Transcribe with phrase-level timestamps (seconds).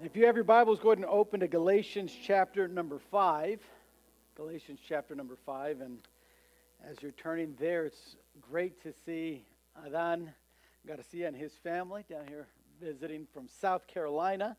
[0.00, 3.58] If you have your Bibles, go ahead and open to Galatians chapter number 5.
[4.36, 5.80] Galatians chapter number 5.
[5.80, 5.98] And
[6.88, 9.44] as you're turning there, it's great to see
[9.84, 10.32] Adan
[10.86, 12.46] Garcia and his family down here
[12.80, 14.56] visiting from South Carolina.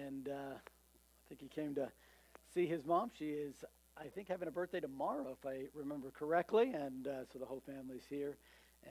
[0.00, 1.90] And uh, I think he came to
[2.54, 3.10] see his mom.
[3.18, 3.66] She is,
[3.98, 6.72] I think, having a birthday tomorrow, if I remember correctly.
[6.72, 8.38] And uh, so the whole family's here.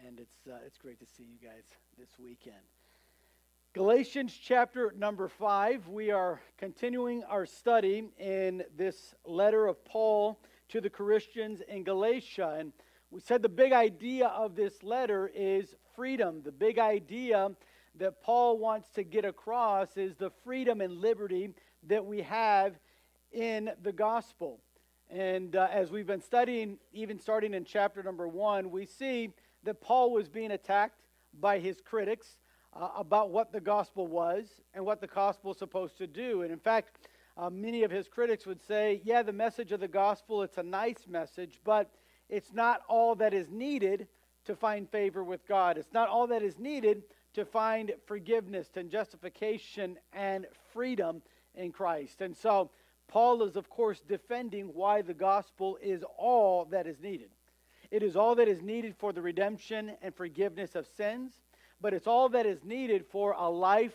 [0.06, 1.64] And it's, uh, it's great to see you guys
[1.98, 2.62] this weekend.
[3.74, 5.88] Galatians chapter number five.
[5.88, 12.58] We are continuing our study in this letter of Paul to the Christians in Galatia.
[12.60, 12.72] And
[13.10, 16.44] we said the big idea of this letter is freedom.
[16.46, 17.50] The big idea
[17.98, 21.50] that Paul wants to get across is the freedom and liberty
[21.88, 22.76] that we have
[23.32, 24.60] in the gospel.
[25.10, 29.32] And uh, as we've been studying, even starting in chapter number one, we see
[29.64, 31.02] that Paul was being attacked
[31.40, 32.38] by his critics
[32.76, 36.42] uh, about what the gospel was and what the gospel is supposed to do.
[36.42, 36.98] And in fact,
[37.38, 40.64] uh, many of his critics would say, yeah, the message of the gospel, it's a
[40.64, 41.90] nice message, but
[42.30, 44.08] it's not all that is needed
[44.46, 45.78] to find favor with God.
[45.78, 51.22] It's not all that is needed to find forgiveness and justification and freedom
[51.56, 52.22] in Christ.
[52.22, 52.72] And so,
[53.08, 57.30] Paul is, of course, defending why the gospel is all that is needed.
[57.92, 61.43] It is all that is needed for the redemption and forgiveness of sins
[61.84, 63.92] but it's all that is needed for a life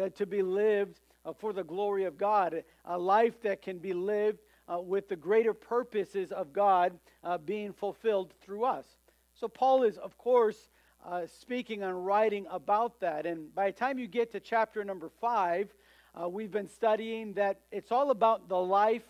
[0.00, 3.92] uh, to be lived uh, for the glory of God, a life that can be
[3.92, 4.38] lived
[4.72, 8.86] uh, with the greater purposes of God uh, being fulfilled through us.
[9.34, 10.70] So, Paul is, of course,
[11.04, 13.26] uh, speaking and writing about that.
[13.26, 15.68] And by the time you get to chapter number five,
[16.14, 19.02] uh, we've been studying that it's all about the life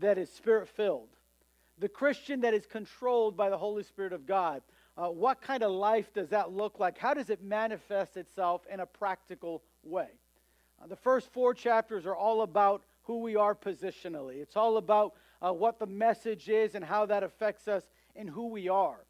[0.00, 1.10] that is spirit filled,
[1.78, 4.62] the Christian that is controlled by the Holy Spirit of God.
[4.96, 6.96] Uh, what kind of life does that look like?
[6.96, 10.08] How does it manifest itself in a practical way?
[10.82, 14.36] Uh, the first four chapters are all about who we are positionally.
[14.36, 17.84] It's all about uh, what the message is and how that affects us
[18.14, 19.04] and who we are.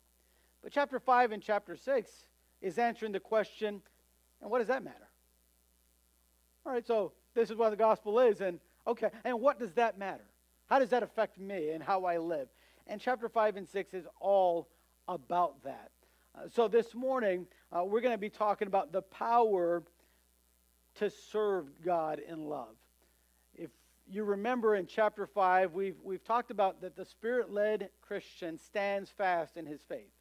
[0.63, 2.11] But chapter 5 and chapter 6
[2.61, 3.81] is answering the question
[4.41, 5.09] and what does that matter?
[6.65, 9.99] All right, so this is what the gospel is, and okay, and what does that
[9.99, 10.25] matter?
[10.67, 12.49] How does that affect me and how I live?
[12.87, 14.69] And chapter 5 and 6 is all
[15.09, 15.91] about that.
[16.35, 19.83] Uh, so this morning, uh, we're going to be talking about the power
[20.97, 22.75] to serve God in love.
[23.55, 23.71] If
[24.09, 29.11] you remember in chapter 5, we've, we've talked about that the Spirit led Christian stands
[29.11, 30.13] fast in his faith.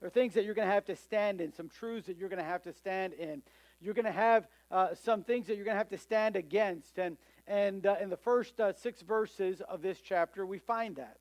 [0.00, 2.28] There are things that you're going to have to stand in, some truths that you're
[2.28, 3.42] going to have to stand in.
[3.80, 6.98] You're going to have uh, some things that you're going to have to stand against.
[6.98, 11.18] And, and uh, in the first uh, six verses of this chapter, we find that.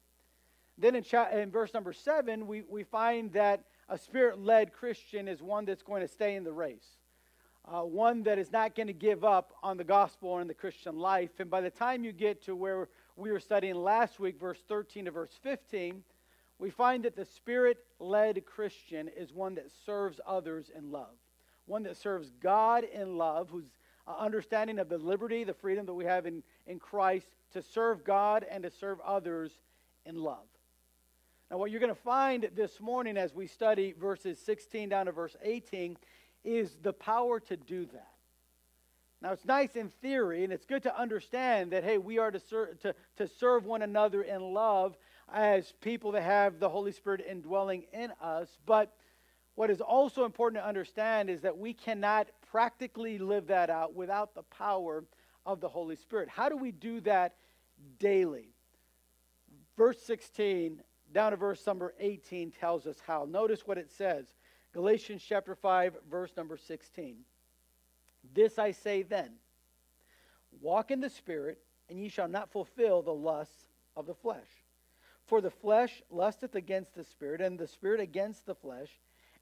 [0.78, 5.28] Then in, cha- in verse number seven, we, we find that a spirit led Christian
[5.28, 6.98] is one that's going to stay in the race,
[7.66, 10.98] uh, one that is not going to give up on the gospel and the Christian
[10.98, 11.40] life.
[11.40, 15.06] And by the time you get to where we were studying last week, verse 13
[15.06, 16.04] to verse 15,
[16.58, 21.16] we find that the spirit led Christian is one that serves others in love,
[21.66, 23.76] one that serves God in love, who's
[24.08, 28.04] uh, understanding of the liberty, the freedom that we have in, in Christ to serve
[28.04, 29.52] God and to serve others
[30.06, 30.46] in love.
[31.54, 35.12] Now, what you're going to find this morning as we study verses 16 down to
[35.12, 35.98] verse 18
[36.44, 38.14] is the power to do that.
[39.22, 42.40] Now, it's nice in theory, and it's good to understand that, hey, we are to,
[42.40, 44.98] ser- to, to serve one another in love
[45.32, 48.58] as people that have the Holy Spirit indwelling in us.
[48.66, 48.92] But
[49.54, 54.34] what is also important to understand is that we cannot practically live that out without
[54.34, 55.04] the power
[55.46, 56.30] of the Holy Spirit.
[56.30, 57.36] How do we do that
[58.00, 58.56] daily?
[59.78, 60.82] Verse 16
[61.14, 63.26] down to verse number 18 tells us how.
[63.30, 64.26] Notice what it says
[64.74, 67.18] Galatians chapter 5, verse number 16.
[68.34, 69.32] This I say then
[70.62, 71.60] walk in the Spirit,
[71.90, 74.48] and ye shall not fulfill the lusts of the flesh.
[75.26, 78.90] For the flesh lusteth against the Spirit, and the Spirit against the flesh,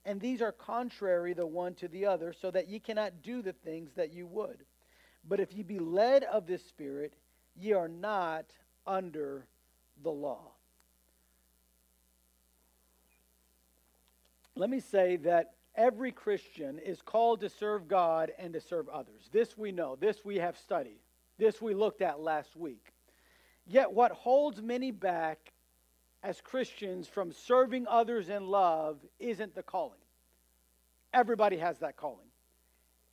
[0.04, 3.52] and these are contrary the one to the other, so that ye cannot do the
[3.52, 4.64] things that you would.
[5.28, 7.14] But if ye be led of the Spirit,
[7.54, 8.46] ye are not
[8.86, 9.46] under
[10.02, 10.51] the law.
[14.56, 19.28] Let me say that every Christian is called to serve God and to serve others.
[19.32, 19.96] This we know.
[19.96, 20.98] This we have studied.
[21.38, 22.92] This we looked at last week.
[23.66, 25.52] Yet, what holds many back
[26.22, 29.98] as Christians from serving others in love isn't the calling.
[31.12, 32.26] Everybody has that calling.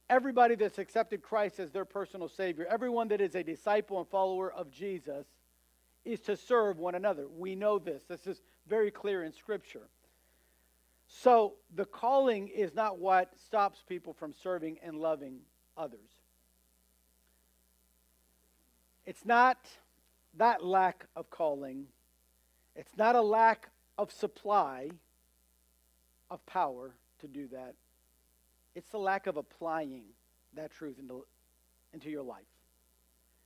[0.09, 4.51] Everybody that's accepted Christ as their personal Savior, everyone that is a disciple and follower
[4.51, 5.27] of Jesus,
[6.03, 7.27] is to serve one another.
[7.27, 8.03] We know this.
[8.05, 9.87] This is very clear in Scripture.
[11.09, 15.39] So the calling is not what stops people from serving and loving
[15.75, 16.09] others.
[19.05, 19.57] It's not
[20.37, 21.87] that lack of calling,
[22.75, 24.91] it's not a lack of supply
[26.29, 27.73] of power to do that.
[28.75, 30.03] It's the lack of applying
[30.53, 31.25] that truth into,
[31.91, 32.43] into your life,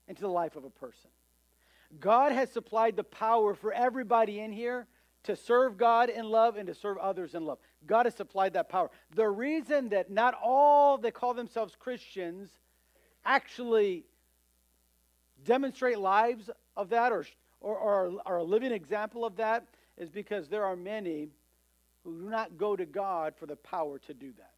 [0.10, 1.10] into the life of a person.
[2.00, 4.86] God has supplied the power for everybody in here
[5.24, 7.58] to serve God in love and to serve others in love.
[7.88, 8.92] God has supplied that power.
[9.16, 12.50] The reason that not all that call themselves Christians
[13.26, 14.06] actually
[15.46, 17.26] demonstrate lives of that or,
[17.62, 19.66] or, or are a living example of that
[19.98, 21.30] is because there are many
[22.04, 24.52] who do not go to God for the power to do that.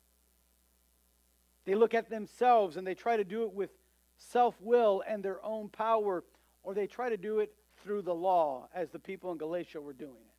[1.66, 3.72] They look at themselves and they try to do it with
[4.18, 6.24] self will and their own power,
[6.64, 7.54] or they try to do it
[7.84, 10.35] through the law, as the people in Galatia were doing it.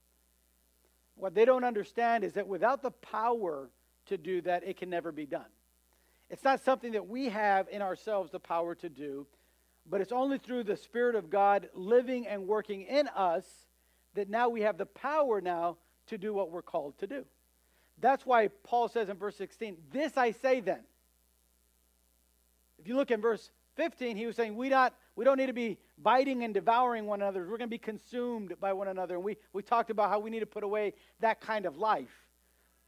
[1.17, 3.71] What they don't understand is that without the power
[4.07, 5.47] to do that, it can never be done.
[6.31, 9.27] It's not something that we have in ourselves the power to do,
[9.89, 13.45] but it's only through the Spirit of God living and working in us
[14.15, 15.77] that now we have the power now
[16.09, 17.25] to do what we're called to do.
[18.01, 20.81] That's why Paul says in verse 16, This I say then.
[22.79, 25.53] If you look in verse 15, he was saying, We, not, we don't need to
[25.53, 27.41] be biting and devouring one another.
[27.43, 29.15] We're going to be consumed by one another.
[29.17, 32.27] And we, we talked about how we need to put away that kind of life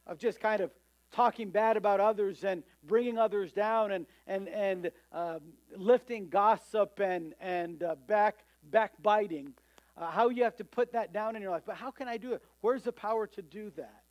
[0.06, 0.70] of just kind of
[1.12, 5.38] talking bad about others and bringing others down and, and, and uh,
[5.76, 9.54] lifting gossip and, and uh, back, backbiting.
[9.96, 11.62] Uh, how you have to put that down in your life.
[11.66, 12.42] But how can I do it?
[12.60, 14.02] Where's the power to do that?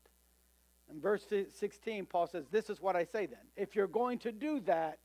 [0.89, 1.25] In verse
[1.59, 3.39] 16, Paul says, This is what I say then.
[3.55, 4.99] If you're going to do that,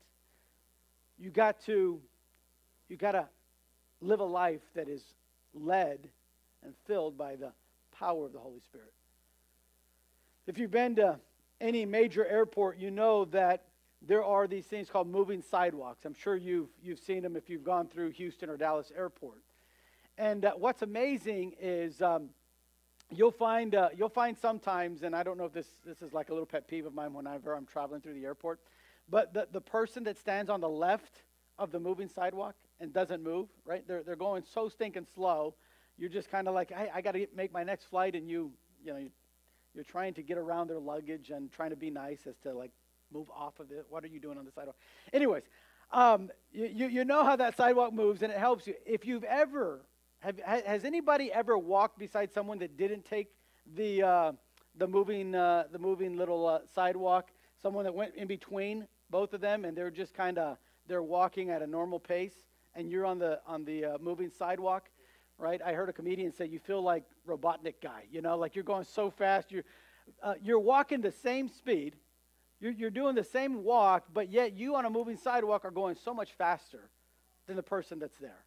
[1.19, 2.01] you got to
[2.89, 3.29] you got to
[4.01, 5.03] live a life that is
[5.55, 6.09] led
[6.65, 7.53] and filled by the
[7.99, 8.93] power of the Holy Spirit.
[10.47, 11.19] If you've been to
[11.61, 13.65] any major airport, you know that
[14.07, 16.05] there are these things called moving sidewalks.
[16.05, 19.39] I'm sure you've, you've seen them if you've gone through Houston or Dallas Airport.
[20.19, 22.31] And uh, what's amazing is um,
[23.11, 26.29] you'll find uh, you'll find sometimes, and I don't know if this this is like
[26.29, 28.61] a little pet peeve of mine whenever I'm traveling through the airport,
[29.09, 31.23] but the, the person that stands on the left
[31.59, 33.87] of the moving sidewalk and doesn't move, right?
[33.87, 35.55] They're, they're going so stinking slow.
[35.99, 38.51] You're just kind of like, hey, I got to make my next flight, and you,
[38.85, 38.99] you know,
[39.75, 42.71] you're trying to get around their luggage and trying to be nice as to like
[43.13, 43.87] move off of it.
[43.89, 44.77] What are you doing on the sidewalk?
[45.13, 45.45] Anyways,
[45.93, 48.75] um, you, you know how that sidewalk moves, and it helps you.
[48.87, 49.83] If you've ever,
[50.21, 53.29] have, has anybody ever walked beside someone that didn't take
[53.77, 54.33] the, uh,
[54.77, 57.31] the, moving, uh, the moving little uh, sidewalk?
[57.63, 61.51] Someone that went in between both of them, and they're just kind of they're walking
[61.51, 62.35] at a normal pace,
[62.75, 64.89] and you're on the on the uh, moving sidewalk,
[65.39, 65.61] right?
[65.65, 68.85] I heard a comedian say you feel like Robotnik guy, you know, like you're going
[68.85, 69.65] so fast, you're
[70.23, 71.95] uh, you're walking the same speed,
[72.61, 75.97] you're, you're doing the same walk, but yet you on a moving sidewalk are going
[75.97, 76.91] so much faster
[77.47, 78.45] than the person that's there,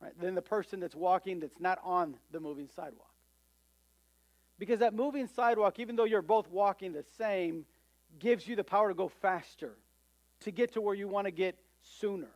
[0.00, 0.18] right?
[0.20, 3.06] Than the person that's walking that's not on the moving sidewalk.
[4.58, 7.64] Because that moving sidewalk, even though you're both walking the same,
[8.18, 9.76] gives you the power to go faster,
[10.40, 11.56] to get to where you want to get
[12.00, 12.28] sooner.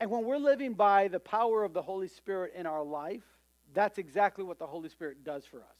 [0.00, 3.22] And when we're living by the power of the Holy Spirit in our life,
[3.72, 5.78] that's exactly what the Holy Spirit does for us.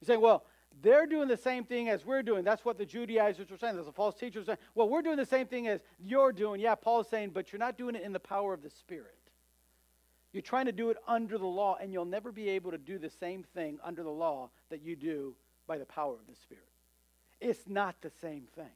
[0.00, 0.44] You say, well,
[0.82, 2.44] they're doing the same thing as we're doing.
[2.44, 3.76] That's what the Judaizers were saying.
[3.76, 4.58] That's the false teachers saying.
[4.74, 6.60] Well, we're doing the same thing as you're doing.
[6.60, 9.14] Yeah, Paul's saying, but you're not doing it in the power of the Spirit.
[10.32, 12.98] You're trying to do it under the law, and you'll never be able to do
[12.98, 15.34] the same thing under the law that you do
[15.68, 16.64] by the power of the Spirit.
[17.40, 18.72] It's not the same thing.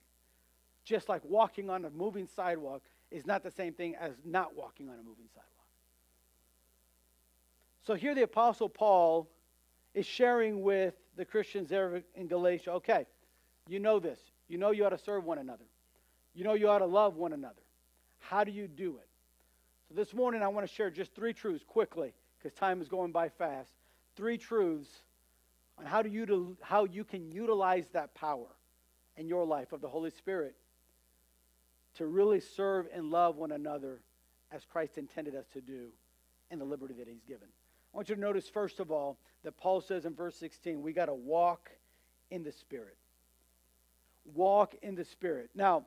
[0.84, 4.88] Just like walking on a moving sidewalk is not the same thing as not walking
[4.88, 5.48] on a moving sidewalk.
[7.84, 9.28] So here the Apostle Paul
[9.94, 13.06] is sharing with the Christians there in Galatia okay,
[13.68, 14.20] you know this.
[14.48, 15.64] You know you ought to serve one another.
[16.34, 17.62] You know you ought to love one another.
[18.18, 19.08] How do you do it?
[19.88, 23.12] So this morning I want to share just three truths quickly because time is going
[23.12, 23.70] by fast.
[24.16, 24.88] Three truths
[25.86, 28.48] how, to util- how you can utilize that power
[29.16, 30.54] in your life of the Holy Spirit
[31.94, 34.00] to really serve and love one another
[34.50, 35.88] as Christ intended us to do
[36.50, 37.48] in the liberty that He's given.
[37.92, 40.92] I want you to notice, first of all, that Paul says in verse 16, we
[40.92, 41.70] got to walk
[42.30, 42.96] in the Spirit.
[44.34, 45.50] Walk in the Spirit.
[45.54, 45.84] Now,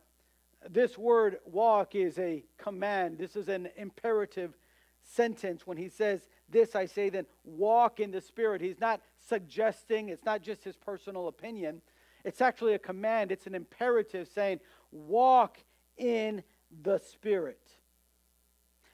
[0.69, 4.55] this word walk is a command, this is an imperative
[5.03, 8.61] sentence when he says, This I say then, walk in the Spirit.
[8.61, 11.81] He's not suggesting, it's not just his personal opinion.
[12.23, 14.59] It's actually a command, it's an imperative saying,
[14.91, 15.57] Walk
[15.97, 16.43] in
[16.83, 17.59] the Spirit.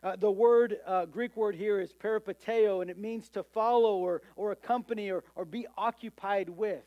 [0.04, 4.24] Uh, the word, uh, Greek word here is peripateo, and it means to follow or,
[4.36, 6.84] or accompany or, or be occupied with.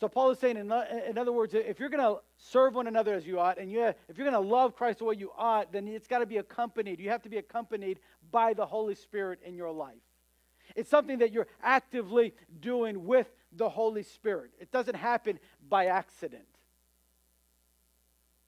[0.00, 0.72] So Paul is saying, in,
[1.08, 3.82] in other words, if you're going to serve one another as you ought, and you,
[3.82, 6.36] if you're going to love Christ the way you ought, then it's got to be
[6.36, 7.00] accompanied.
[7.00, 9.94] You have to be accompanied by the Holy Spirit in your life.
[10.76, 14.50] It's something that you're actively doing with the Holy Spirit.
[14.60, 16.44] It doesn't happen by accident,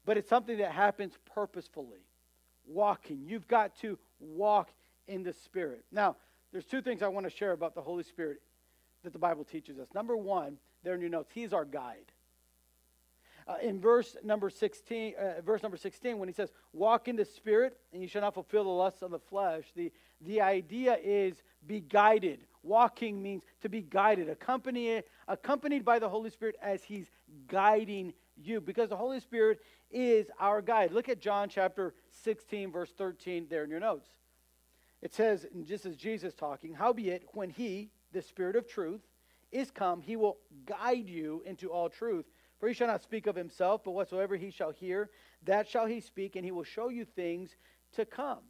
[0.05, 2.05] but it's something that happens purposefully.
[2.67, 3.23] Walking.
[3.27, 4.69] You've got to walk
[5.07, 5.85] in the Spirit.
[5.91, 6.17] Now,
[6.53, 8.43] there's two things I want to share about the Holy Spirit
[9.05, 9.89] that the Bible teaches us.
[9.95, 12.13] Number one, there in your notes, He's our guide.
[13.47, 17.25] Uh, in verse number 16, uh, verse number 16, when he says, "Walk in the
[17.25, 21.43] Spirit, and you shall not fulfill the lusts of the flesh," the the idea is
[21.67, 22.45] be guided.
[22.63, 27.07] Walking means to be guided, accompanied accompanied by the Holy Spirit as He's
[27.47, 29.61] guiding you, because the Holy Spirit
[29.91, 30.93] is our guide.
[30.93, 34.09] Look at John chapter 16, verse 13, there in your notes.
[35.01, 39.01] It says, and just as Jesus talking, howbeit, when he, the Spirit of truth,
[39.53, 42.27] is come, he will guide you into all truth.
[42.59, 45.11] For he shall not speak of himself, but whatsoever he shall hear,
[45.45, 47.57] that shall he speak, and he will show you things
[47.93, 48.41] to come.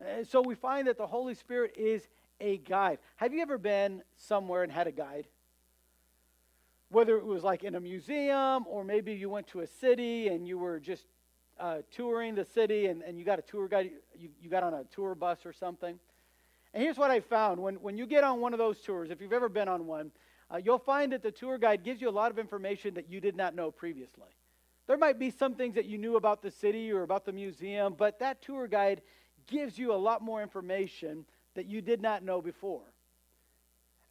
[0.00, 2.06] And so we find that the Holy Spirit is
[2.40, 2.98] a guide.
[3.16, 5.26] Have you ever been somewhere and had a guide?
[6.90, 10.46] Whether it was like in a museum or maybe you went to a city and
[10.46, 11.04] you were just
[11.58, 14.74] uh, touring the city and, and you got a tour guide, you, you got on
[14.74, 15.98] a tour bus or something.
[16.72, 19.20] And here's what I found when, when you get on one of those tours, if
[19.20, 20.10] you've ever been on one,
[20.50, 23.20] uh, you'll find that the tour guide gives you a lot of information that you
[23.20, 24.28] did not know previously.
[24.86, 27.94] There might be some things that you knew about the city or about the museum,
[27.96, 29.00] but that tour guide
[29.46, 31.24] gives you a lot more information
[31.54, 32.82] that you did not know before.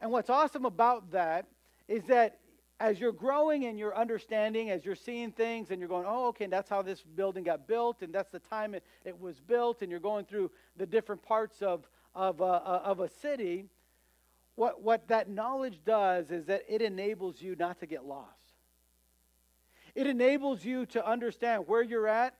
[0.00, 1.46] And what's awesome about that
[1.88, 2.38] is that
[2.80, 6.46] as you're growing in your understanding, as you're seeing things and you're going, oh, okay,
[6.46, 9.90] that's how this building got built, and that's the time it, it was built, and
[9.90, 13.66] you're going through the different parts of, of, uh, uh, of a city,
[14.56, 18.28] what, what that knowledge does is that it enables you not to get lost.
[19.94, 22.34] It enables you to understand where you're at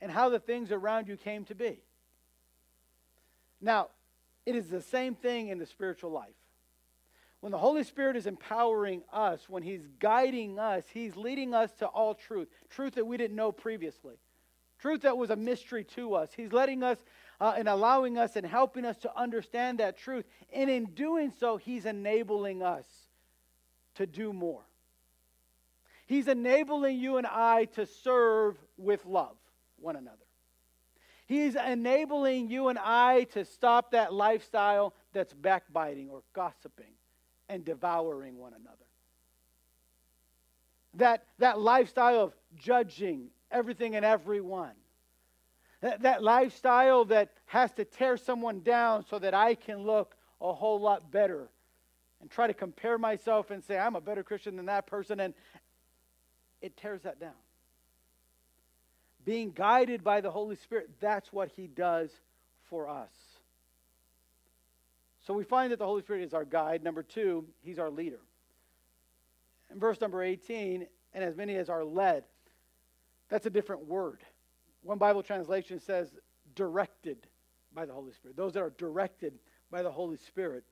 [0.00, 1.82] and how the things around you came to be.
[3.60, 3.88] Now,
[4.44, 6.34] it is the same thing in the spiritual life.
[7.40, 11.86] When the Holy Spirit is empowering us, when He's guiding us, He's leading us to
[11.86, 14.16] all truth, truth that we didn't know previously,
[14.78, 16.30] truth that was a mystery to us.
[16.34, 16.98] He's letting us
[17.40, 20.24] uh, and allowing us and helping us to understand that truth.
[20.52, 22.86] And in doing so, He's enabling us
[23.96, 24.62] to do more.
[26.06, 29.36] He's enabling you and I to serve with love
[29.78, 30.25] one another.
[31.26, 36.94] He's enabling you and I to stop that lifestyle that's backbiting or gossiping
[37.48, 38.76] and devouring one another.
[40.94, 44.72] That, that lifestyle of judging everything and everyone.
[45.80, 50.52] That, that lifestyle that has to tear someone down so that I can look a
[50.52, 51.48] whole lot better
[52.20, 55.18] and try to compare myself and say, I'm a better Christian than that person.
[55.20, 55.34] And
[56.62, 57.34] it tears that down
[59.26, 62.10] being guided by the Holy Spirit, that's what He does
[62.70, 63.10] for us.
[65.26, 66.82] So we find that the Holy Spirit is our guide.
[66.82, 68.20] Number two, He's our leader.
[69.70, 72.22] In verse number 18, and as many as are led,
[73.28, 74.20] that's a different word.
[74.82, 76.14] One Bible translation says
[76.54, 77.26] directed
[77.74, 78.36] by the Holy Spirit.
[78.36, 79.34] Those that are directed
[79.72, 80.62] by the Holy Spirit.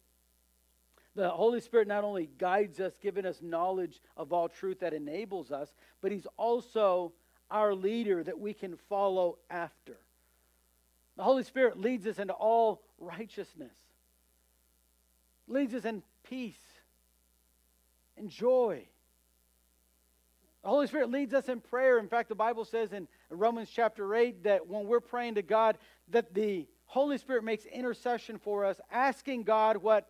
[1.17, 5.51] The Holy Spirit not only guides us, giving us knowledge of all truth that enables
[5.51, 7.13] us, but He's also
[7.55, 9.97] our leader that we can follow after.
[11.17, 13.73] The Holy Spirit leads us into all righteousness,
[15.47, 16.59] leads us in peace
[18.19, 18.83] and joy.
[20.65, 21.99] The Holy Spirit leads us in prayer.
[22.01, 25.79] In fact, the Bible says in Romans chapter 8 that when we're praying to God,
[26.09, 30.09] that the Holy Spirit makes intercession for us, asking God what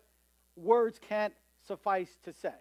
[0.55, 1.33] words can't
[1.67, 2.55] suffice to say.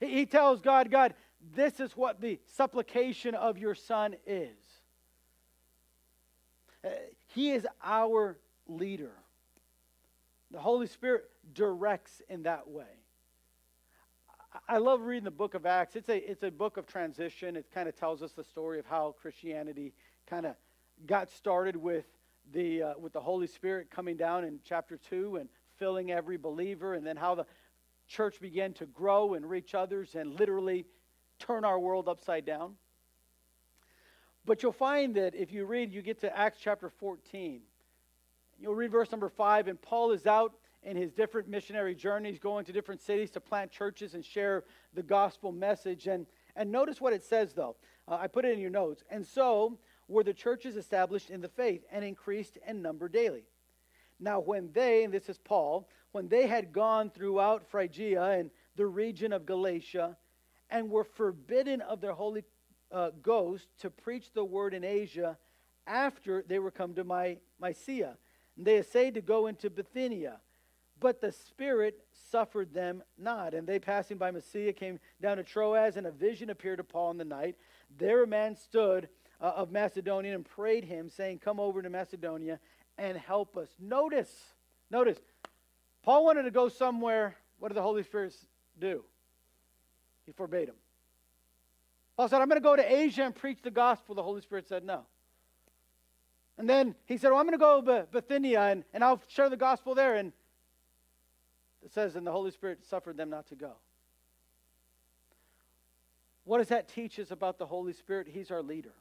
[0.00, 1.14] He tells God, God,
[1.54, 4.56] this is what the supplication of your Son is.
[6.84, 6.88] Uh,
[7.28, 9.12] he is our leader.
[10.50, 12.84] The Holy Spirit directs in that way.
[14.68, 15.94] I love reading the book of Acts.
[15.94, 17.56] It's a, it's a book of transition.
[17.56, 19.92] It kind of tells us the story of how Christianity
[20.26, 20.56] kind of
[21.06, 22.06] got started with
[22.52, 26.94] the, uh, with the Holy Spirit coming down in chapter 2 and filling every believer,
[26.94, 27.46] and then how the
[28.08, 30.84] church began to grow and reach others and literally
[31.40, 32.74] turn our world upside down.
[34.44, 37.60] But you'll find that if you read, you get to Acts chapter 14.
[38.60, 42.64] You'll read verse number 5, and Paul is out in his different missionary journeys, going
[42.64, 46.06] to different cities to plant churches and share the gospel message.
[46.06, 47.76] And, and notice what it says, though.
[48.08, 49.02] Uh, I put it in your notes.
[49.10, 49.78] And so
[50.08, 53.44] were the churches established in the faith and increased in number daily.
[54.18, 58.86] Now, when they, and this is Paul, when they had gone throughout Phrygia and the
[58.86, 60.16] region of Galatia
[60.70, 62.44] and were forbidden of their Holy
[62.92, 65.36] uh, Ghost to preach the word in Asia
[65.86, 68.16] after they were come to My, Mysia.
[68.56, 70.38] And they essayed to go into Bithynia,
[70.98, 72.00] but the Spirit
[72.30, 73.54] suffered them not.
[73.54, 77.12] And they, passing by Mysia, came down to Troas, and a vision appeared to Paul
[77.12, 77.56] in the night.
[77.98, 79.08] There a man stood
[79.40, 82.60] uh, of Macedonia and prayed him, saying, Come over to Macedonia
[82.98, 83.68] and help us.
[83.80, 84.30] Notice,
[84.90, 85.18] notice,
[86.02, 87.36] Paul wanted to go somewhere.
[87.58, 88.34] What did the Holy Spirit
[88.78, 89.04] do?
[90.30, 90.76] He forbade him.
[92.16, 94.14] Paul said, I'm going to go to Asia and preach the gospel.
[94.14, 95.06] The Holy Spirit said, No.
[96.56, 99.48] And then he said, well, I'm going to go to Bithynia and, and I'll share
[99.48, 100.14] the gospel there.
[100.14, 100.32] And
[101.84, 103.72] it says, And the Holy Spirit suffered them not to go.
[106.44, 108.28] What does that teach us about the Holy Spirit?
[108.30, 108.94] He's our leader.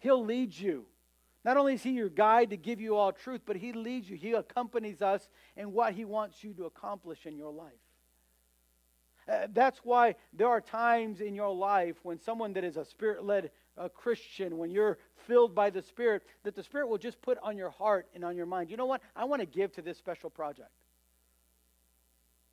[0.00, 0.84] He'll lead you.
[1.42, 4.16] Not only is He your guide to give you all truth, but He leads you.
[4.16, 7.72] He accompanies us in what He wants you to accomplish in your life.
[9.28, 13.24] Uh, that's why there are times in your life when someone that is a spirit
[13.24, 17.38] led uh, Christian, when you're filled by the Spirit, that the Spirit will just put
[17.42, 19.00] on your heart and on your mind, you know what?
[19.16, 20.70] I want to give to this special project.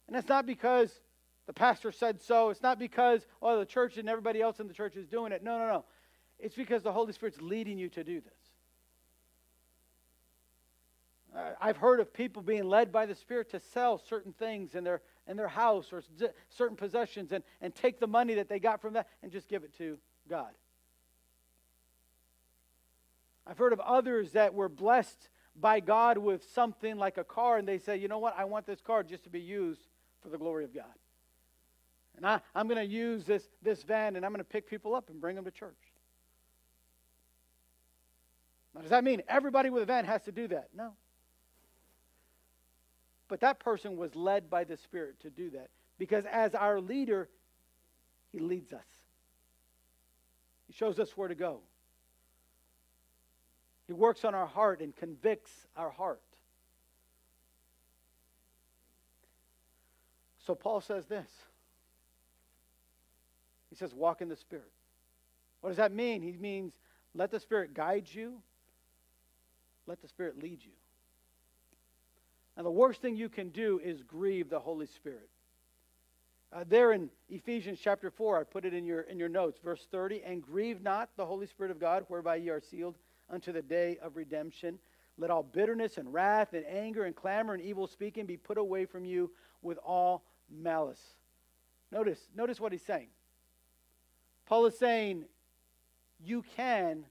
[0.07, 1.01] And it's not because
[1.45, 2.49] the pastor said so.
[2.49, 5.43] It's not because, oh, the church and everybody else in the church is doing it.
[5.43, 5.85] No, no, no.
[6.39, 8.33] It's because the Holy Spirit's leading you to do this.
[11.61, 15.01] I've heard of people being led by the Spirit to sell certain things in their,
[15.29, 16.03] in their house or
[16.49, 19.63] certain possessions and, and take the money that they got from that and just give
[19.63, 20.49] it to God.
[23.47, 27.67] I've heard of others that were blessed by God with something like a car, and
[27.67, 29.81] they say, you know what, I want this car just to be used
[30.21, 30.85] for the glory of God.
[32.17, 34.93] And I, I'm going to use this, this van and I'm going to pick people
[34.93, 35.77] up and bring them to church.
[38.75, 40.69] Now, does that mean everybody with a van has to do that?
[40.75, 40.93] No.
[43.29, 47.29] But that person was led by the Spirit to do that because as our leader,
[48.33, 48.85] he leads us.
[50.67, 51.61] He shows us where to go.
[53.87, 56.21] He works on our heart and convicts our heart.
[60.45, 61.29] So Paul says this.
[63.69, 64.71] He says, walk in the Spirit.
[65.61, 66.23] What does that mean?
[66.23, 66.73] He means
[67.13, 68.41] let the Spirit guide you,
[69.85, 70.71] let the Spirit lead you.
[72.59, 75.29] And the worst thing you can do is grieve the Holy Spirit.
[76.51, 79.87] Uh, there in Ephesians chapter 4, I put it in your, in your notes, verse
[79.89, 82.97] 30, and grieve not the Holy Spirit of God, whereby ye are sealed
[83.29, 84.77] unto the day of redemption.
[85.17, 88.83] Let all bitterness and wrath and anger and clamor and evil speaking be put away
[88.83, 91.15] from you with all malice.
[91.93, 93.07] Notice, notice what he's saying.
[94.45, 95.23] Paul is saying
[96.21, 97.05] you can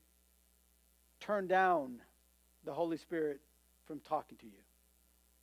[1.20, 2.02] turn down
[2.66, 3.40] the Holy Spirit
[3.86, 4.67] from talking to you.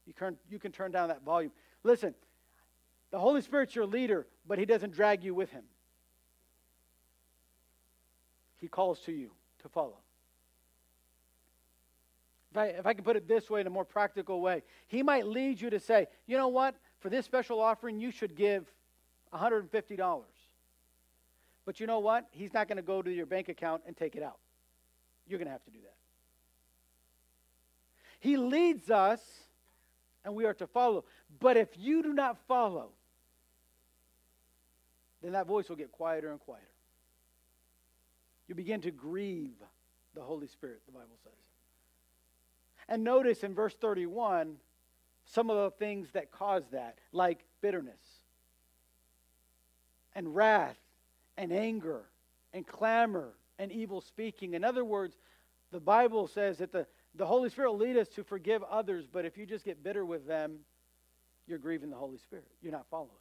[0.06, 1.52] You can, you can turn down that volume.
[1.84, 2.14] Listen,
[3.12, 5.64] the Holy Spirit's your leader, but He doesn't drag you with Him.
[8.58, 9.98] He calls to you to follow.
[12.52, 15.04] If I, if I can put it this way in a more practical way, He
[15.04, 18.66] might lead you to say, you know what, for this special offering, you should give
[19.34, 20.24] $150.
[21.66, 22.28] But you know what?
[22.32, 24.38] He's not going to go to your bank account and take it out.
[25.28, 25.96] You're going to have to do that.
[28.20, 29.22] He leads us
[30.26, 31.06] and we are to follow.
[31.40, 32.90] But if you do not follow,
[35.22, 36.64] then that voice will get quieter and quieter.
[38.48, 39.56] You begin to grieve
[40.14, 41.34] the Holy Spirit, the Bible says.
[42.90, 44.58] And notice in verse 31
[45.26, 47.96] some of the things that cause that, like bitterness
[50.14, 50.78] and wrath
[51.38, 52.04] and anger
[52.54, 54.54] and clamor and evil speaking.
[54.54, 55.18] In other words,
[55.72, 56.86] the Bible says that the,
[57.18, 60.06] the Holy Spirit will lead us to forgive others, but if you just get bitter
[60.06, 60.60] with them,
[61.48, 62.48] you're grieving the Holy Spirit.
[62.62, 63.12] You're not following.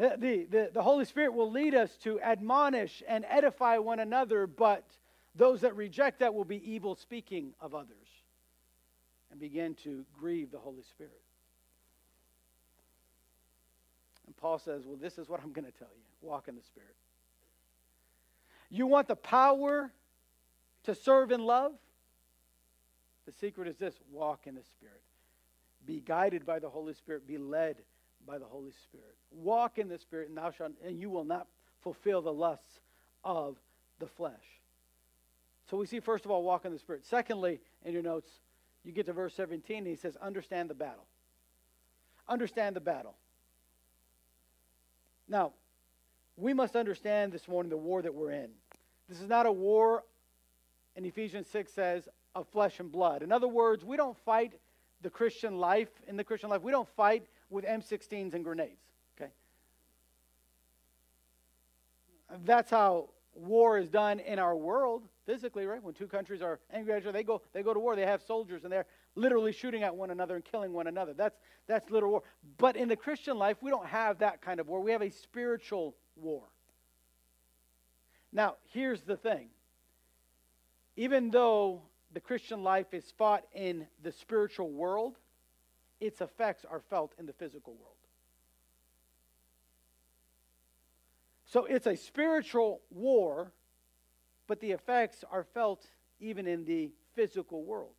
[0.00, 4.46] Uh, the, the, the Holy Spirit will lead us to admonish and edify one another,
[4.46, 4.84] but
[5.34, 7.96] those that reject that will be evil speaking of others
[9.30, 11.12] and begin to grieve the Holy Spirit.
[14.26, 16.62] And Paul says, Well, this is what I'm going to tell you walk in the
[16.62, 16.94] Spirit.
[18.70, 19.92] You want the power
[20.84, 21.72] to serve in love?
[23.26, 25.02] The secret is this walk in the Spirit.
[25.86, 27.26] Be guided by the Holy Spirit.
[27.26, 27.76] Be led
[28.26, 29.16] by the Holy Spirit.
[29.30, 31.46] Walk in the Spirit, and thou shalt, and you will not
[31.80, 32.80] fulfill the lusts
[33.24, 33.56] of
[33.98, 34.60] the flesh.
[35.70, 37.04] So we see, first of all, walk in the Spirit.
[37.04, 38.30] Secondly, in your notes,
[38.84, 41.06] you get to verse 17, and he says, Understand the battle.
[42.28, 43.14] Understand the battle.
[45.28, 45.52] Now,
[46.36, 48.50] we must understand this morning the war that we're in.
[49.08, 50.04] This is not a war
[50.96, 53.22] and Ephesians 6 says, of flesh and blood.
[53.22, 54.54] In other words, we don't fight
[55.02, 58.80] the Christian life, in the Christian life, we don't fight with M16s and grenades,
[59.16, 59.30] okay?
[62.44, 65.82] That's how war is done in our world physically, right?
[65.82, 67.96] When two countries are angry at each other, they go, they go to war.
[67.96, 71.12] They have soldiers and they're literally shooting at one another and killing one another.
[71.14, 72.22] That's, that's literal war.
[72.58, 74.80] But in the Christian life, we don't have that kind of war.
[74.80, 76.42] We have a spiritual war.
[78.32, 79.48] Now, here's the thing.
[80.96, 85.18] Even though the Christian life is fought in the spiritual world,
[86.00, 87.96] its effects are felt in the physical world.
[91.46, 93.52] So it's a spiritual war,
[94.46, 95.86] but the effects are felt
[96.18, 97.94] even in the physical world.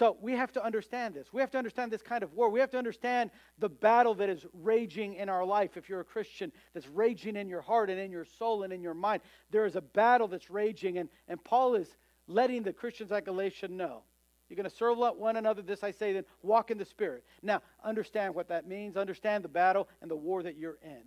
[0.00, 1.30] So we have to understand this.
[1.30, 2.48] We have to understand this kind of war.
[2.48, 5.76] We have to understand the battle that is raging in our life.
[5.76, 8.80] If you're a Christian, that's raging in your heart and in your soul and in
[8.80, 9.20] your mind.
[9.50, 13.68] There is a battle that's raging, and, and Paul is letting the Christians at Galatia
[13.68, 14.00] know.
[14.48, 15.60] You're going to serve one another.
[15.60, 17.22] This I say, then walk in the Spirit.
[17.42, 18.96] Now, understand what that means.
[18.96, 21.02] Understand the battle and the war that you're in.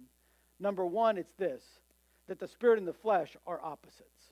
[0.59, 1.63] Number one, it's this
[2.27, 4.22] that the Spirit and the flesh are opposites.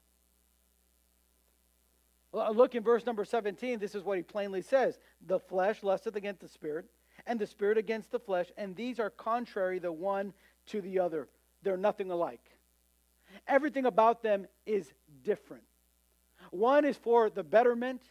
[2.34, 3.80] Look in verse number 17.
[3.80, 6.86] This is what he plainly says The flesh lusteth against the Spirit,
[7.26, 10.34] and the Spirit against the flesh, and these are contrary the one
[10.68, 11.28] to the other.
[11.64, 12.44] They're nothing alike.
[13.48, 15.64] Everything about them is different.
[16.52, 18.02] One is for the betterment.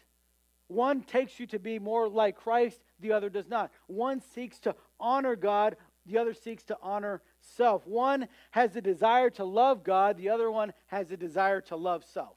[0.68, 3.72] One takes you to be more like Christ, the other does not.
[3.86, 7.86] One seeks to honor God, the other seeks to honor self.
[7.86, 12.04] One has a desire to love God, the other one has a desire to love
[12.04, 12.36] self.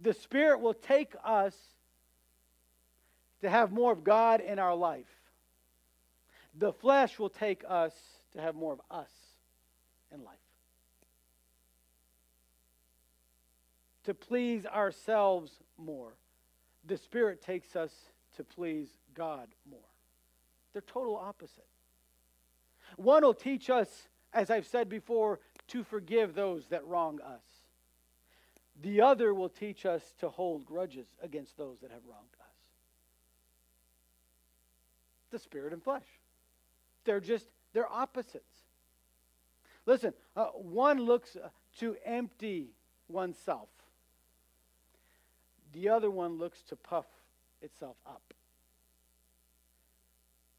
[0.00, 1.54] The Spirit will take us
[3.40, 5.06] to have more of God in our life.
[6.58, 7.94] The flesh will take us
[8.32, 9.10] to have more of us
[10.12, 10.38] in life.
[14.04, 16.14] to please ourselves more.
[16.86, 17.92] The Spirit takes us
[18.36, 19.78] to please God more.
[20.72, 21.66] They're total opposite.
[22.96, 27.42] One will teach us, as I've said before, to forgive those that wrong us.
[28.82, 32.46] The other will teach us to hold grudges against those that have wronged us.
[35.30, 36.06] The spirit and flesh.
[37.04, 38.44] They're just, they're opposites.
[39.86, 41.36] Listen, uh, one looks
[41.78, 42.70] to empty
[43.08, 43.68] oneself
[45.72, 47.06] the other one looks to puff
[47.62, 48.22] itself up.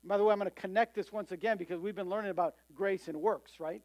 [0.03, 2.55] By the way, I'm going to connect this once again because we've been learning about
[2.73, 3.81] grace and works, right?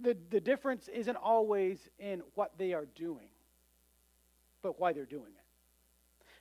[0.00, 3.28] The, the difference isn't always in what they are doing,
[4.62, 5.44] but why they're doing it.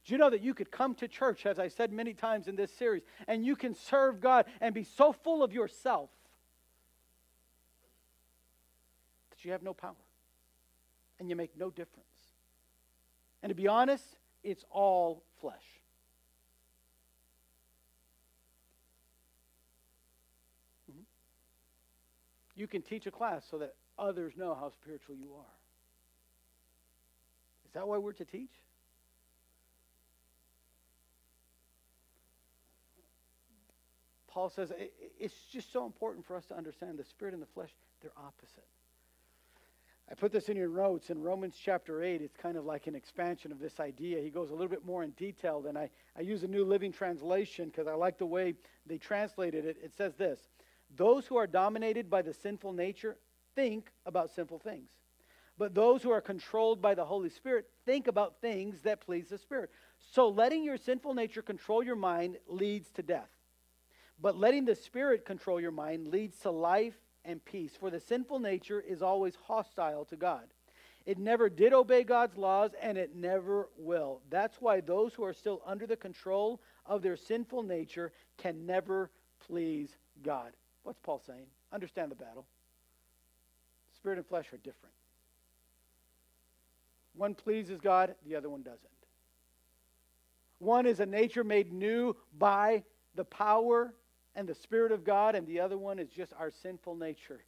[0.06, 2.56] Do you know that you could come to church, as I said many times in
[2.56, 6.10] this series, and you can serve God and be so full of yourself
[9.32, 9.96] that you have no power?
[11.20, 12.06] and you make no difference.
[13.42, 14.04] And to be honest,
[14.44, 15.75] it's all flesh.
[22.56, 25.56] You can teach a class so that others know how spiritual you are.
[27.68, 28.52] Is that why we're to teach?
[34.28, 34.72] Paul says
[35.18, 37.70] it's just so important for us to understand the spirit and the flesh,
[38.02, 38.66] they're opposite.
[40.12, 42.22] I put this in your notes in Romans chapter 8.
[42.22, 44.22] It's kind of like an expansion of this idea.
[44.22, 46.92] He goes a little bit more in detail than I, I use a New Living
[46.92, 48.54] Translation because I like the way
[48.86, 49.78] they translated it.
[49.82, 50.40] It says this
[50.96, 53.18] Those who are dominated by the sinful nature
[53.56, 54.90] think about sinful things.
[55.58, 59.38] But those who are controlled by the Holy Spirit think about things that please the
[59.38, 59.70] Spirit.
[60.12, 63.30] So letting your sinful nature control your mind leads to death.
[64.22, 67.72] But letting the Spirit control your mind leads to life and peace.
[67.80, 70.44] For the sinful nature is always hostile to God.
[71.06, 74.22] It never did obey God's laws, and it never will.
[74.30, 79.12] That's why those who are still under the control of their sinful nature can never
[79.48, 80.52] please God.
[80.86, 81.48] What's Paul saying?
[81.74, 82.46] Understand the battle.
[83.96, 84.94] Spirit and flesh are different.
[87.16, 88.80] One pleases God, the other one doesn't.
[90.60, 92.84] One is a nature made new by
[93.16, 93.96] the power
[94.36, 97.42] and the Spirit of God, and the other one is just our sinful nature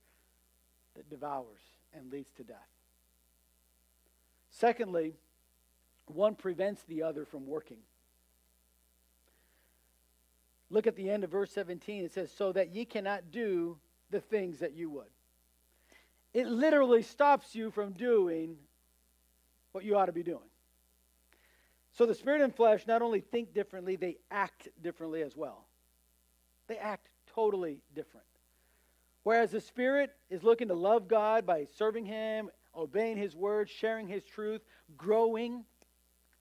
[0.96, 1.62] that devours
[1.94, 2.58] and leads to death.
[4.50, 5.14] Secondly,
[6.08, 7.78] one prevents the other from working.
[10.70, 12.04] Look at the end of verse 17.
[12.04, 13.78] It says, So that ye cannot do
[14.10, 15.10] the things that you would.
[16.34, 18.58] It literally stops you from doing
[19.72, 20.50] what you ought to be doing.
[21.94, 25.66] So the spirit and flesh not only think differently, they act differently as well.
[26.68, 28.26] They act totally different.
[29.28, 34.08] Whereas the Spirit is looking to love God by serving Him, obeying His word, sharing
[34.08, 34.62] His truth,
[34.96, 35.66] growing,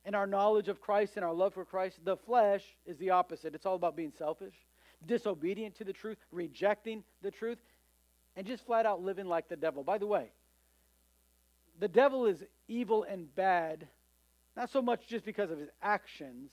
[0.06, 3.56] in our knowledge of Christ and our love for Christ, the flesh is the opposite.
[3.56, 4.54] It's all about being selfish,
[5.04, 7.58] disobedient to the truth, rejecting the truth,
[8.36, 9.82] and just flat out living like the devil.
[9.82, 10.30] By the way,
[11.80, 13.88] the devil is evil and bad,
[14.56, 16.50] not so much just because of his actions,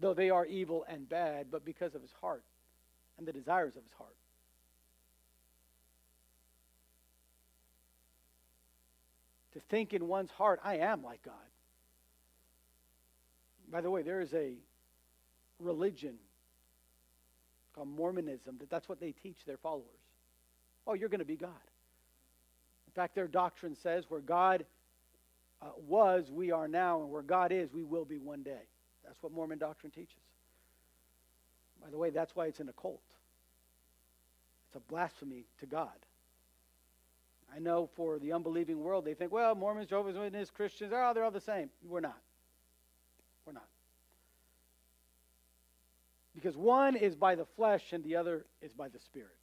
[0.00, 2.42] though they are evil and bad, but because of his heart
[3.16, 4.16] and the desires of his heart.
[9.52, 11.34] To think in one's heart, I am like God.
[13.70, 14.54] By the way, there is a
[15.60, 16.14] religion
[17.74, 19.84] called Mormonism that that's what they teach their followers.
[20.86, 21.50] Oh, you're going to be God.
[22.86, 24.64] In fact, their doctrine says where God
[25.62, 28.62] uh, was, we are now, and where God is, we will be one day.
[29.04, 30.22] That's what Mormon doctrine teaches.
[31.82, 33.02] By the way, that's why it's an occult.
[34.68, 35.88] It's a blasphemy to God.
[37.54, 41.24] I know for the unbelieving world, they think, well, Mormons, Jehovah's Witnesses, Christians, oh, they're
[41.24, 41.70] all the same.
[41.86, 42.18] We're not.
[43.46, 43.68] We're not.
[46.34, 49.36] Because one is by the flesh and the other is by the Spirit.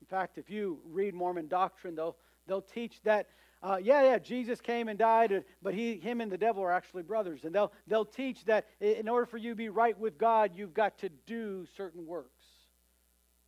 [0.00, 3.28] In fact, if you read Mormon doctrine, they'll, they'll teach that,
[3.62, 7.02] uh, yeah, yeah, Jesus came and died, but he, him and the devil are actually
[7.02, 7.44] brothers.
[7.44, 10.74] And they'll, they'll teach that in order for you to be right with God, you've
[10.74, 12.42] got to do certain works,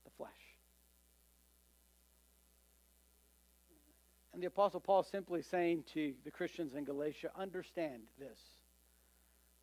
[0.04, 0.30] the flesh.
[4.32, 8.38] And the Apostle Paul simply saying to the Christians in Galatia, understand this.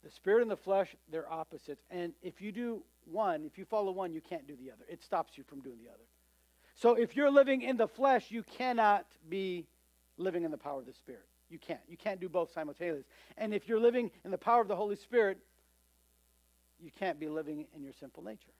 [0.04, 1.84] The spirit and the flesh, they're opposites.
[1.92, 4.86] And if you do one, if you follow one, you can't do the other.
[4.88, 6.04] It stops you from doing the other.
[6.76, 9.68] So if you're living in the flesh, you cannot be
[10.18, 11.26] living in the power of the Spirit.
[11.50, 11.82] You can't.
[11.90, 13.04] You can't do both simultaneously.
[13.38, 15.40] And if you're living in the power of the Holy Spirit,
[16.80, 18.54] you can't be living in your sinful nature.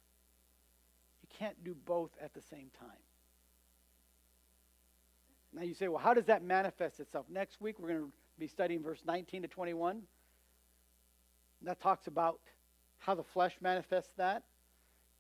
[1.22, 2.90] You can't do both at the same time.
[5.54, 7.26] Now you say, well, how does that manifest itself?
[7.30, 10.02] Next week, we're going to be studying verse 19 to 21.
[11.64, 12.40] That talks about
[13.00, 14.44] how the flesh manifests that.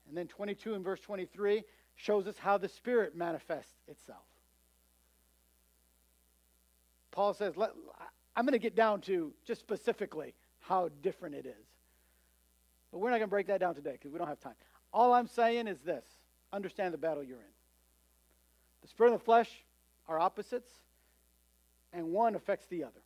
[0.07, 1.63] And then 22 and verse 23
[1.95, 4.23] shows us how the Spirit manifests itself.
[7.11, 7.71] Paul says, let,
[8.35, 11.67] I'm going to get down to just specifically how different it is.
[12.91, 14.55] But we're not going to break that down today because we don't have time.
[14.93, 16.05] All I'm saying is this
[16.51, 17.53] understand the battle you're in.
[18.81, 19.49] The spirit and the flesh
[20.07, 20.69] are opposites,
[21.93, 23.01] and one affects the other.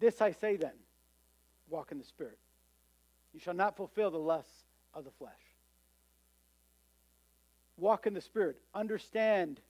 [0.00, 0.72] This I say then
[1.68, 2.38] walk in the Spirit.
[3.32, 5.32] You shall not fulfill the lusts of the flesh.
[7.76, 8.56] Walk in the Spirit.
[8.74, 9.60] Understand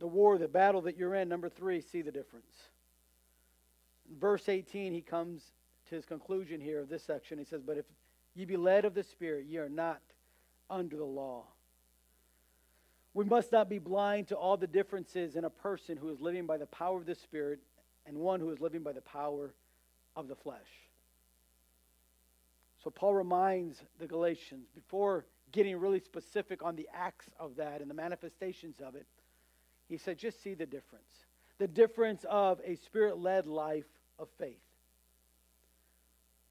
[0.00, 1.28] the war, the battle that you're in.
[1.28, 2.50] Number three, see the difference.
[4.18, 5.42] Verse 18, he comes
[5.88, 7.38] to his conclusion here of this section.
[7.38, 7.84] He says, But if
[8.34, 10.00] ye be led of the Spirit, ye are not
[10.68, 11.44] under the law.
[13.12, 16.46] We must not be blind to all the differences in a person who is living
[16.46, 17.60] by the power of the Spirit
[18.06, 19.54] and one who is living by the power
[20.16, 20.58] of the flesh.
[22.82, 27.90] So Paul reminds the Galatians, before getting really specific on the acts of that and
[27.90, 29.06] the manifestations of it,
[29.88, 31.26] he said, just see the difference.
[31.58, 34.62] The difference of a spirit led life of faith.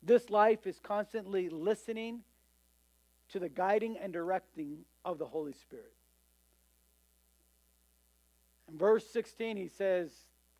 [0.03, 2.19] This life is constantly listening
[3.29, 5.93] to the guiding and directing of the Holy Spirit.
[8.71, 10.11] In verse 16, he says,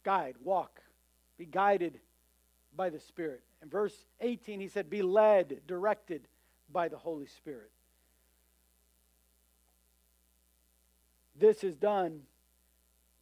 [0.04, 0.82] Guide, walk,
[1.38, 2.00] be guided
[2.76, 3.42] by the Spirit.
[3.62, 6.28] In verse 18, he said, Be led, directed
[6.72, 7.72] by the Holy Spirit.
[11.38, 12.22] This is done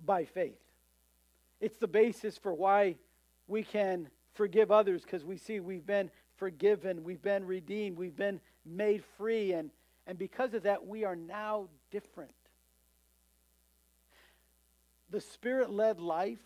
[0.03, 0.59] by faith.
[1.59, 2.95] It's the basis for why
[3.47, 8.39] we can forgive others because we see we've been forgiven, we've been redeemed, we've been
[8.65, 9.71] made free, and,
[10.05, 12.31] and because of that, we are now different.
[15.09, 16.39] The Spirit led life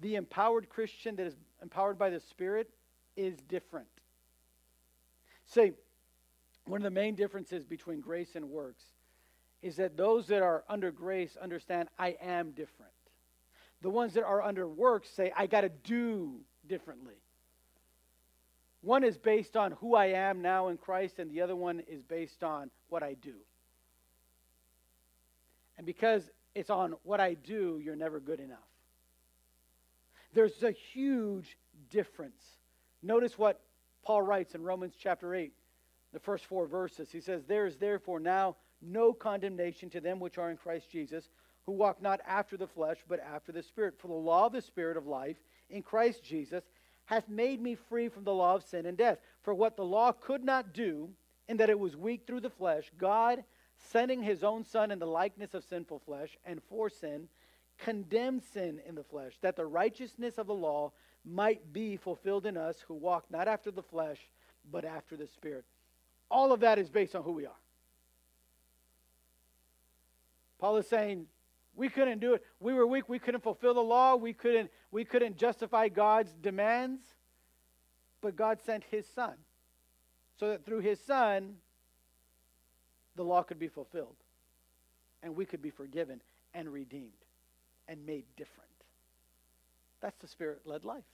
[0.00, 2.70] the empowered Christian that is empowered by the Spirit
[3.16, 3.86] is different.
[5.46, 5.72] See,
[6.66, 8.84] one of the main differences between grace and works
[9.62, 12.92] is that those that are under grace understand I am different.
[13.82, 17.14] The ones that are under works say I got to do differently.
[18.80, 22.02] One is based on who I am now in Christ, and the other one is
[22.02, 23.34] based on what I do.
[25.78, 28.58] And because it's on what I do, you're never good enough.
[30.34, 31.56] There's a huge
[31.90, 32.42] difference.
[33.02, 33.60] Notice what
[34.02, 35.52] Paul writes in Romans chapter 8,
[36.12, 37.10] the first four verses.
[37.10, 41.30] He says, There is therefore now no condemnation to them which are in Christ Jesus,
[41.64, 43.94] who walk not after the flesh, but after the Spirit.
[43.98, 45.36] For the law of the Spirit of life
[45.70, 46.64] in Christ Jesus
[47.06, 49.18] hath made me free from the law of sin and death.
[49.42, 51.10] For what the law could not do,
[51.48, 53.44] in that it was weak through the flesh, God,
[53.90, 57.28] sending his own Son in the likeness of sinful flesh, and for sin,
[57.78, 60.92] condemned sin in the flesh, that the righteousness of the law
[61.24, 64.18] might be fulfilled in us who walk not after the flesh,
[64.70, 65.64] but after the Spirit.
[66.30, 67.52] All of that is based on who we are.
[70.58, 71.26] Paul is saying,
[71.76, 72.44] we couldn't do it.
[72.60, 73.08] We were weak.
[73.08, 74.14] We couldn't fulfill the law.
[74.14, 77.02] We couldn't, we couldn't justify God's demands.
[78.20, 79.34] But God sent his son
[80.38, 81.56] so that through his son,
[83.16, 84.16] the law could be fulfilled
[85.22, 86.20] and we could be forgiven
[86.54, 87.23] and redeemed
[87.88, 88.70] and made different.
[90.00, 91.04] That's the spirit led life.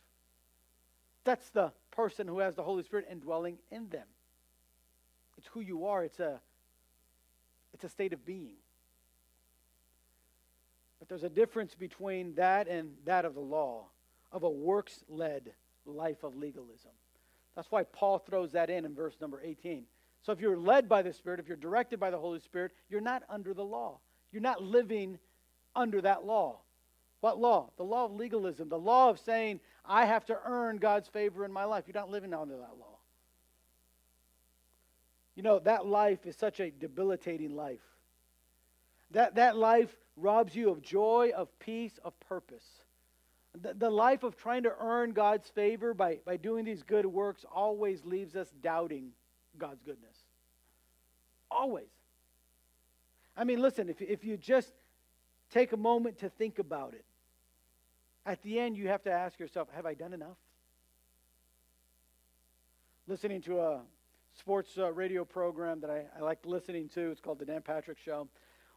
[1.24, 4.06] That's the person who has the Holy Spirit indwelling in them.
[5.38, 6.04] It's who you are.
[6.04, 6.40] It's a,
[7.72, 8.56] it's a state of being.
[10.98, 13.86] But there's a difference between that and that of the law,
[14.32, 15.52] of a works led
[15.86, 16.90] life of legalism.
[17.56, 19.84] That's why Paul throws that in in verse number 18.
[20.22, 23.00] So if you're led by the Spirit, if you're directed by the Holy Spirit, you're
[23.00, 23.98] not under the law.
[24.32, 25.18] You're not living
[25.74, 26.58] under that law.
[27.20, 27.70] What law?
[27.76, 31.52] The law of legalism, the law of saying, I have to earn God's favor in
[31.52, 31.84] my life.
[31.86, 32.98] You're not living under that law.
[35.34, 37.80] You know, that life is such a debilitating life.
[39.12, 42.64] That, that life robs you of joy, of peace, of purpose.
[43.60, 47.44] The, the life of trying to earn God's favor by, by doing these good works
[47.52, 49.10] always leaves us doubting
[49.58, 50.16] God's goodness.
[51.50, 51.88] Always.
[53.36, 54.72] I mean, listen, if, if you just
[55.50, 57.04] take a moment to think about it,
[58.26, 60.36] at the end you have to ask yourself, have I done enough?
[63.06, 63.80] Listening to a
[64.38, 67.98] sports uh, radio program that I, I like listening to, it's called The Dan Patrick
[67.98, 68.28] Show.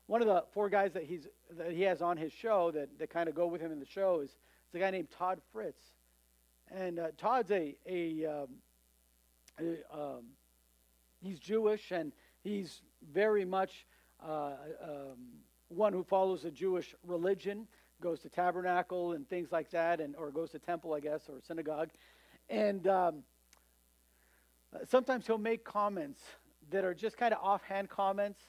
[0.08, 3.10] One of the four guys that, he's, that he has on his show that, that
[3.10, 5.82] kind of go with him in the show is, is a guy named Todd Fritz.
[6.72, 8.48] And uh, Todd's a, a, um,
[9.60, 10.24] a um,
[11.22, 12.12] he's Jewish and
[12.44, 12.82] he's
[13.12, 13.86] very much
[14.26, 15.18] uh, um,
[15.76, 17.68] one who follows a Jewish religion,
[18.02, 21.40] goes to tabernacle and things like that, and or goes to temple, I guess, or
[21.48, 21.90] synagogue,
[22.50, 23.24] and um,
[24.88, 26.22] sometimes he'll make comments
[26.72, 28.40] that are just kind of offhand comments.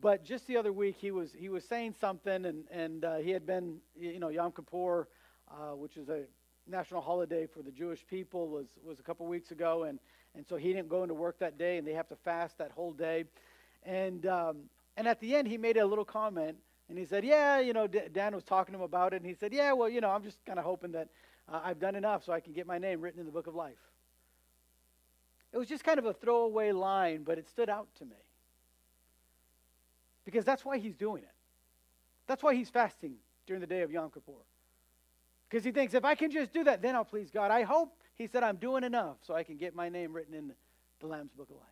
[0.00, 3.30] But just the other week, he was he was saying something, and and uh, he
[3.30, 5.08] had been, you know, Yom Kippur,
[5.50, 6.22] uh, which is a
[6.68, 9.98] national holiday for the Jewish people, was was a couple weeks ago, and
[10.34, 12.70] and so he didn't go into work that day, and they have to fast that
[12.70, 13.24] whole day,
[13.84, 14.56] and um,
[14.96, 17.86] and at the end, he made a little comment, and he said, "Yeah, you know,
[17.86, 20.10] D- Dan was talking to him about it, and he said, yeah, well, you know,
[20.10, 21.08] I'm just kind of hoping that
[21.48, 23.54] uh, I've done enough so I can get my name written in the book of
[23.54, 23.78] life."
[25.52, 28.16] It was just kind of a throwaway line, but it stood out to me
[30.24, 31.28] because that's why he's doing it.
[32.26, 34.32] That's why he's fasting during the day of Yom Kippur.
[35.48, 37.50] Because he thinks, if I can just do that, then I'll please God.
[37.50, 40.52] I hope, he said, I'm doing enough so I can get my name written in
[41.00, 41.71] the Lamb's Book of Life.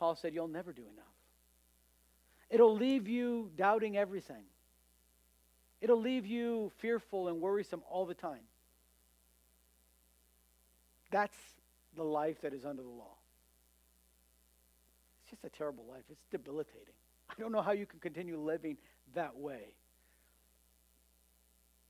[0.00, 1.04] Paul said, You'll never do enough.
[2.48, 4.44] It'll leave you doubting everything,
[5.80, 8.42] it'll leave you fearful and worrisome all the time.
[11.12, 11.36] That's
[11.96, 13.16] the life that is under the law.
[15.22, 16.04] It's just a terrible life.
[16.08, 16.94] It's debilitating.
[17.28, 18.78] I don't know how you can continue living
[19.14, 19.74] that way.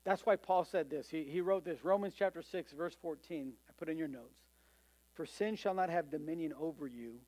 [0.05, 1.09] That's why Paul said this.
[1.11, 3.53] He, he wrote this Romans chapter 6, verse 14.
[3.69, 4.39] I put in your notes.
[5.13, 7.21] For sin shall not have dominion over you,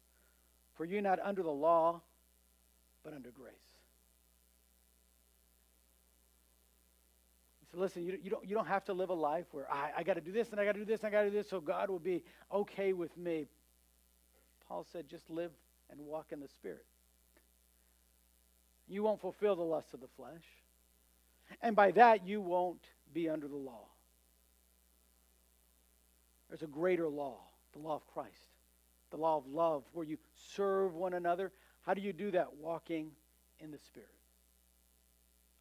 [0.75, 2.01] for you're not under the law,
[3.05, 3.53] but under grace.
[7.73, 10.03] So listen, you, you, don't, you don't have to live a life where I, I
[10.03, 11.37] got to do this and I got to do this and I got to do
[11.37, 13.47] this so God will be okay with me.
[14.69, 15.51] Paul said, just live
[15.91, 16.85] and walk in the Spirit.
[18.89, 20.45] You won't fulfill the lusts of the flesh.
[21.63, 22.83] And by that, you won't
[23.15, 23.87] be under the law.
[26.49, 27.39] There's a greater law,
[27.73, 28.52] the law of Christ,
[29.13, 30.19] the law of love, where you
[30.55, 31.53] serve one another.
[31.83, 32.49] How do you do that?
[32.61, 33.13] Walking
[33.61, 34.09] in the Spirit.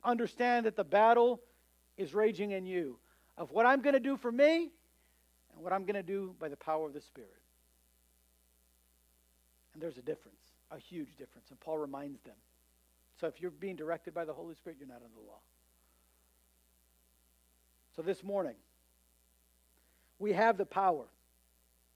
[0.04, 1.40] Understand that the battle
[1.98, 2.98] is raging in you
[3.38, 4.72] of what I'm going to do for me
[5.54, 7.30] and what I'm going to do by the power of the Spirit.
[9.74, 10.40] And there's a difference,
[10.72, 11.50] a huge difference.
[11.50, 12.36] And Paul reminds them.
[13.20, 15.40] So if you're being directed by the Holy Spirit, you're not under the law.
[17.96, 18.56] So this morning,
[20.18, 21.06] we have the power.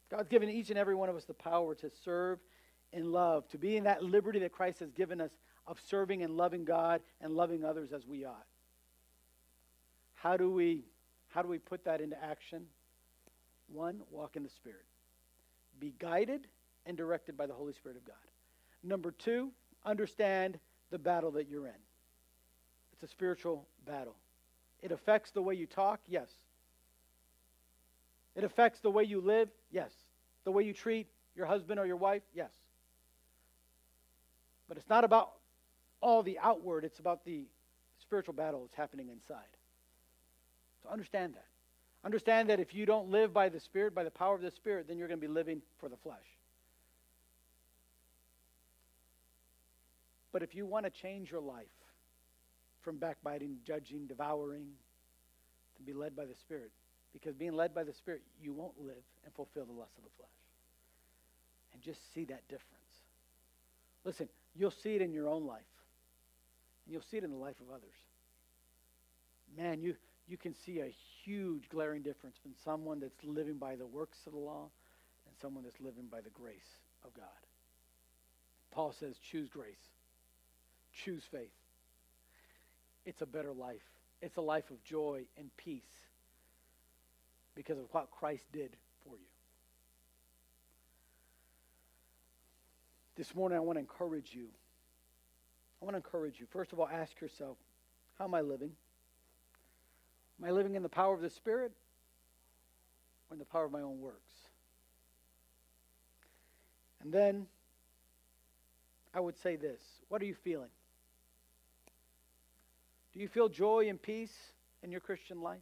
[0.10, 2.40] God's given each and every one of us the power to serve
[2.92, 5.32] in love, to be in that liberty that Christ has given us
[5.68, 8.46] of serving and loving God and loving others as we ought.
[10.14, 10.86] How do we
[11.28, 12.66] how do we put that into action?
[13.68, 14.86] One, walk in the Spirit.
[15.80, 16.48] Be guided
[16.86, 18.16] and directed by the Holy Spirit of God.
[18.84, 19.52] Number two,
[19.84, 20.58] understand
[20.92, 21.74] the battle that you're in.
[22.94, 24.16] It's a spiritual battle.
[24.82, 26.00] It affects the way you talk?
[26.08, 26.30] Yes.
[28.36, 29.50] It affects the way you live?
[29.72, 29.92] Yes.
[30.44, 32.24] The way you treat your husband or your wife?
[32.34, 32.52] Yes.
[34.68, 35.32] But it's not about
[36.02, 37.46] all the outward, it's about the
[38.00, 39.40] spiritual battle that's happening inside.
[40.84, 41.46] So understand that.
[42.04, 44.88] Understand that if you don't live by the Spirit, by the power of the Spirit,
[44.88, 46.18] then you're going to be living for the flesh.
[50.32, 51.66] But if you want to change your life
[52.82, 54.68] from backbiting, judging, devouring,
[55.78, 56.72] to be led by the Spirit,
[57.16, 60.10] because being led by the Spirit, you won't live and fulfill the lust of the
[60.18, 60.28] flesh.
[61.72, 62.74] And just see that difference.
[64.04, 65.62] Listen, you'll see it in your own life,
[66.86, 67.96] and you'll see it in the life of others.
[69.58, 69.96] Man, you,
[70.28, 70.94] you can see a
[71.24, 74.68] huge glaring difference from someone that's living by the works of the law
[75.26, 77.26] and someone that's living by the grace of God.
[78.72, 79.76] Paul says, choose grace,
[80.94, 81.48] choose faith.
[83.06, 83.86] It's a better life.
[84.22, 85.84] It's a life of joy and peace
[87.56, 89.26] because of what Christ did for you.
[93.16, 94.48] This morning, I want to encourage you.
[95.82, 96.46] I want to encourage you.
[96.52, 97.58] First of all, ask yourself,
[98.20, 98.72] how am I living?
[100.40, 101.72] Am I living in the power of the Spirit
[103.30, 104.34] or in the power of my own works?
[107.02, 107.48] And then
[109.14, 109.80] I would say this
[110.10, 110.70] What are you feeling?
[113.14, 114.36] Do you feel joy and peace
[114.84, 115.62] in your Christian life?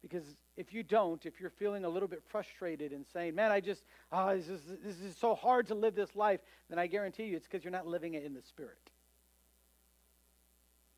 [0.00, 0.24] Because
[0.56, 3.82] if you don't, if you're feeling a little bit frustrated and saying, man, I just,
[4.10, 6.40] oh, this, is, this is so hard to live this life,
[6.70, 8.78] then I guarantee you it's because you're not living it in the Spirit.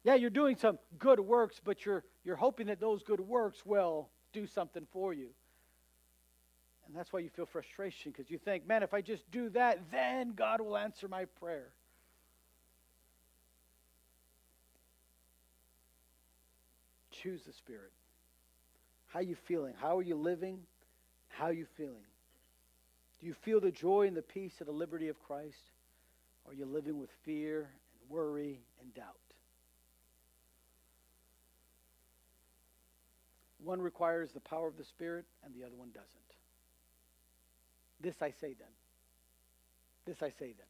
[0.04, 4.08] Yeah, you're doing some good works, but you're, you're hoping that those good works will
[4.32, 5.28] do something for you.
[6.86, 9.90] And that's why you feel frustration because you think, man, if I just do that,
[9.90, 11.68] then God will answer my prayer.
[17.10, 17.92] Choose the Spirit.
[19.08, 19.74] How are you feeling?
[19.80, 20.60] How are you living?
[21.28, 22.04] How are you feeling?
[23.20, 25.72] Do you feel the joy and the peace and the liberty of Christ?
[26.44, 29.14] Or are you living with fear and worry and doubt?
[33.62, 36.08] One requires the power of the Spirit, and the other one doesn't.
[38.00, 38.68] This I say then.
[40.06, 40.66] This I say then.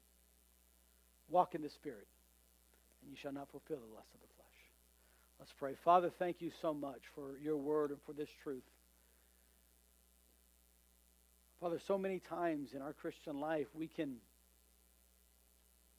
[1.28, 2.09] Walk in the Spirit,
[3.03, 4.57] and you shall not fulfill the lust of the flesh.
[5.39, 5.74] Let's pray.
[5.84, 8.64] Father, thank you so much for your word and for this truth.
[11.61, 14.16] Father, so many times in our Christian life we can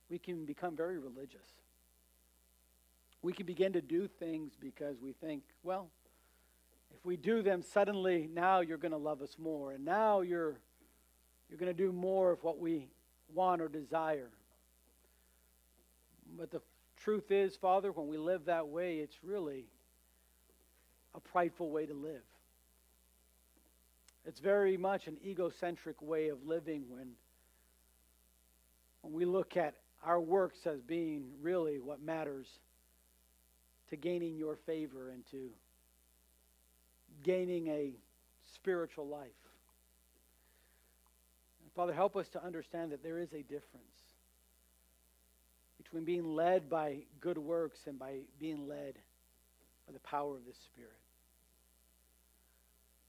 [0.09, 1.45] we can become very religious.
[3.21, 5.89] We can begin to do things because we think, well,
[6.95, 10.59] if we do them suddenly now you're going to love us more and now you're
[11.49, 12.87] you're going to do more of what we
[13.33, 14.29] want or desire
[16.37, 16.61] but the
[17.09, 19.65] truth is father when we live that way it's really
[21.15, 22.21] a prideful way to live
[24.27, 27.07] it's very much an egocentric way of living when
[29.01, 32.45] when we look at our works as being really what matters
[33.89, 35.49] to gaining your favor and to
[37.23, 37.95] gaining a
[38.53, 39.31] spiritual life.
[41.63, 43.98] And Father, help us to understand that there is a difference
[45.89, 48.93] between being led by good works and by being led
[49.87, 50.91] by the power of the Spirit.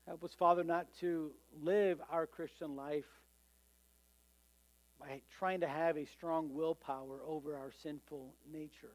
[0.07, 1.31] Help us, Father, not to
[1.63, 3.05] live our Christian life
[4.99, 8.95] by trying to have a strong willpower over our sinful nature.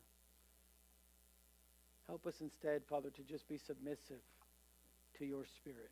[2.08, 4.22] Help us instead, Father, to just be submissive
[5.18, 5.92] to your Spirit.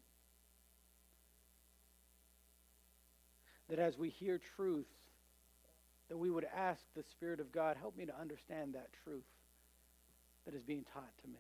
[3.70, 4.86] That as we hear truth,
[6.14, 9.26] that we would ask the Spirit of God, help me to understand that truth
[10.45, 11.39] that is being taught to me.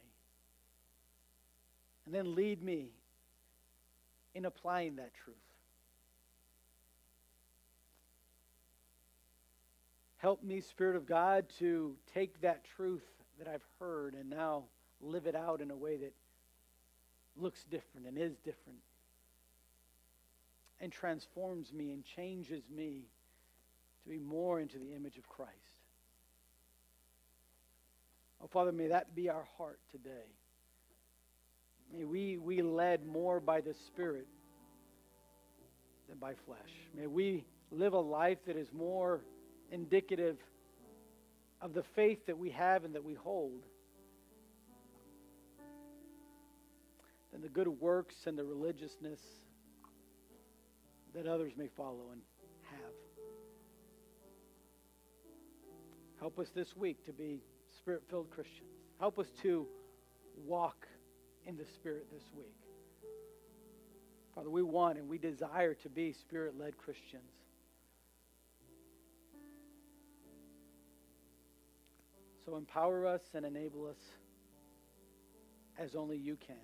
[2.07, 2.87] And then lead me
[4.33, 5.37] in applying that truth.
[10.17, 13.05] Help me, Spirit of God, to take that truth
[13.37, 14.63] that I've heard and now
[15.01, 16.13] live it out in a way that
[17.37, 18.79] looks different and is different
[20.81, 23.03] and transforms me and changes me
[24.03, 25.51] to be more into the image of Christ.
[28.41, 30.27] Oh, Father, may that be our heart today.
[31.95, 34.27] May we be led more by the Spirit
[36.09, 36.59] than by flesh.
[36.95, 39.21] May we live a life that is more
[39.71, 40.37] indicative
[41.61, 43.63] of the faith that we have and that we hold
[47.31, 49.19] than the good works and the religiousness
[51.15, 52.21] that others may follow and
[56.23, 57.41] Help us this week to be
[57.79, 58.69] spirit filled Christians.
[58.97, 59.67] Help us to
[60.45, 60.87] walk
[61.45, 62.55] in the Spirit this week.
[64.33, 67.29] Father, we want and we desire to be spirit led Christians.
[72.45, 73.99] So empower us and enable us
[75.77, 76.55] as only you can.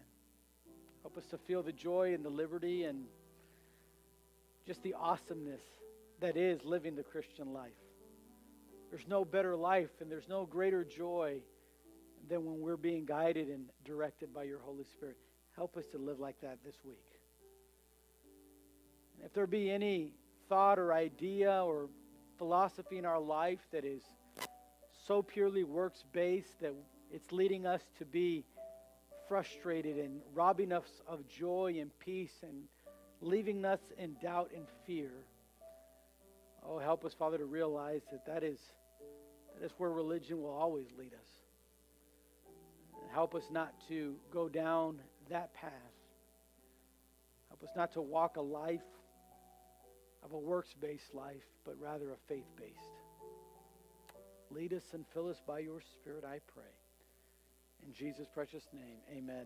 [1.01, 3.03] Help us to feel the joy and the liberty and
[4.65, 5.63] just the awesomeness
[6.21, 7.73] that is living the Christian life.
[8.89, 11.41] There's no better life and there's no greater joy
[12.27, 15.17] than when we're being guided and directed by your Holy Spirit.
[15.55, 16.97] Help us to live like that this week.
[19.23, 20.13] If there be any
[20.47, 21.89] thought or idea or
[22.37, 24.01] philosophy in our life that is
[25.05, 26.73] so purely works based that
[27.11, 28.45] it's leading us to be
[29.27, 32.63] frustrated and robbing us of joy and peace and
[33.21, 35.11] leaving us in doubt and fear.
[36.65, 38.59] Oh, help us, Father, to realize that that is,
[39.59, 41.27] that is where religion will always lead us.
[43.11, 44.99] Help us not to go down
[45.29, 45.71] that path.
[47.49, 48.81] Help us not to walk a life
[50.23, 52.77] of a works based life, but rather a faith based.
[54.51, 56.63] Lead us and fill us by your Spirit, I pray.
[57.85, 59.45] In Jesus' precious name, amen.